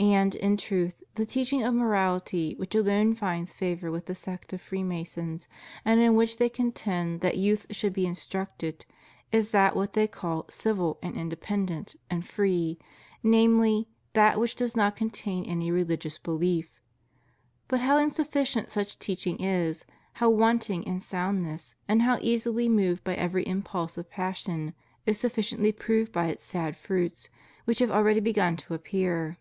And, 0.00 0.34
in 0.34 0.56
truth, 0.56 1.00
the 1.14 1.24
teaching 1.24 1.62
of 1.62 1.74
moraUty 1.74 2.58
which 2.58 2.74
alone 2.74 3.14
finds 3.14 3.54
favor 3.54 3.88
with 3.88 4.06
the 4.06 4.16
sect 4.16 4.52
of 4.52 4.60
Freemasons, 4.60 5.46
and 5.84 6.00
in 6.00 6.16
which 6.16 6.38
they 6.38 6.48
contend 6.48 7.20
that 7.20 7.36
youth 7.36 7.66
should 7.70 7.92
be 7.92 8.04
instructed, 8.04 8.84
is 9.30 9.52
that 9.52 9.76
which 9.76 9.92
they 9.92 10.08
call 10.08 10.46
"civil," 10.50 10.98
and 11.04 11.14
"independent," 11.14 11.94
and 12.10 12.26
"free," 12.26 12.80
namely, 13.22 13.86
that 14.14 14.40
which 14.40 14.56
does 14.56 14.74
not 14.76 14.96
contain 14.96 15.44
any 15.44 15.70
rehgious 15.70 16.20
belief. 16.20 16.80
But 17.68 17.78
how 17.78 17.96
insufficient 17.98 18.72
such 18.72 18.98
teaching 18.98 19.38
is, 19.40 19.84
how 20.14 20.30
want 20.30 20.68
ing 20.68 20.82
in 20.82 20.98
soundness, 20.98 21.76
and 21.86 22.02
how 22.02 22.18
easily 22.20 22.68
moved 22.68 23.04
by 23.04 23.14
every 23.14 23.44
impulse 23.44 23.96
of 23.96 24.10
passion, 24.10 24.74
is 25.06 25.20
sufficiently 25.20 25.70
proved 25.70 26.10
by 26.10 26.26
its 26.26 26.42
sad 26.42 26.76
fruits, 26.76 27.28
which 27.66 27.78
have 27.78 27.92
already 27.92 28.18
begun 28.18 28.56
to 28.56 28.74
appear. 28.74 29.38